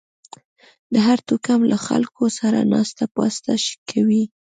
[0.93, 3.53] د هر توکم له خلکو سره ناسته پاسته
[3.89, 4.23] کوئ